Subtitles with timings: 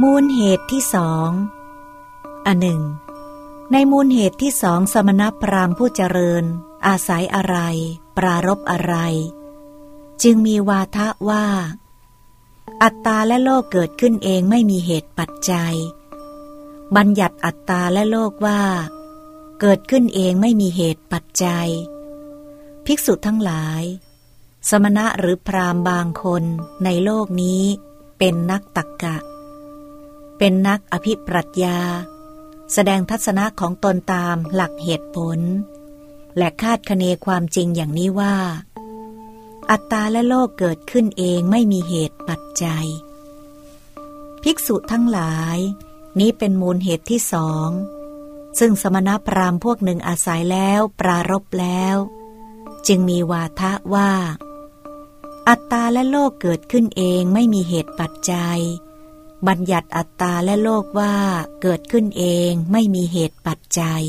[0.00, 1.30] มูลเหตุที่สอง
[2.46, 2.82] อันหนึ่ง
[3.72, 6.44] ในมูลเหตุที่สองสมณพราหมณ์ผู้เจริญ
[6.86, 7.56] อาศัยอะไร
[8.16, 8.94] ปรารบอะไร
[10.22, 11.46] จึงมีวาทะว่า
[12.82, 15.74] อัตตาและโลกเกิดขึ้นเองไม่มีเหตุปัจจัย
[16.96, 18.62] บัญญัติอัตตาและโลกว่า
[19.60, 21.68] เกิดขึ้นเองไม่มีเหตุปัจจัย
[22.86, 23.82] ภิกษุทั้งหลาย
[24.68, 26.42] สมณะหรือพราหมณ์บางคน
[26.84, 27.62] ในโลกนี้
[28.18, 29.16] เป็นนักตักกะ
[30.44, 31.78] เป็นนักอภิปรัชญา
[32.72, 35.38] แสดงทัศนะของตนตามหลักเหตุผล
[36.36, 38.36] และคาดคะเนความจริงอย่างนี้ว่า
[39.70, 42.86] อัตตาและโลกเกิดขึ้นเองไม่มีเหตุปัจจัย
[44.42, 45.58] ภิกษุทั้งหลาย
[46.20, 47.68] นี้เป็นมูลเหตุที่สอง
[48.58, 51.96] ซึ่งสมณพราหมณ์พวกหนึ่งอาศัยแล้วปรารบแล้ว
[52.86, 54.12] จึงมีวาทะว่า
[55.48, 58.60] อัตตาและโลกเกิดขึ้นเองไม่มีเหตุปัจจัย
[59.48, 61.14] บัญญัติอัตตาและโลกว่า
[61.62, 64.02] เกิดขึ้นเองไม่มีเหตุปัจจัย